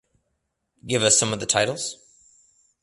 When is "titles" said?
1.45-1.95